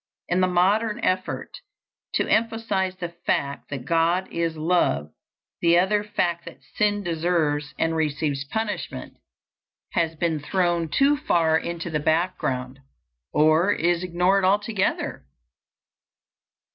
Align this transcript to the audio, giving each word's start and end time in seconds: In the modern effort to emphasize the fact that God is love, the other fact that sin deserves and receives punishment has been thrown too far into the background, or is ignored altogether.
In 0.29 0.41
the 0.41 0.47
modern 0.47 0.99
effort 1.01 1.59
to 2.15 2.27
emphasize 2.27 2.95
the 2.95 3.09
fact 3.09 3.69
that 3.69 3.85
God 3.85 4.27
is 4.31 4.57
love, 4.57 5.11
the 5.61 5.77
other 5.77 6.03
fact 6.03 6.45
that 6.45 6.63
sin 6.75 7.03
deserves 7.03 7.75
and 7.77 7.95
receives 7.95 8.43
punishment 8.45 9.17
has 9.93 10.15
been 10.15 10.39
thrown 10.39 10.89
too 10.89 11.15
far 11.17 11.55
into 11.55 11.91
the 11.91 11.99
background, 11.99 12.79
or 13.31 13.71
is 13.71 14.01
ignored 14.01 14.43
altogether. 14.43 15.23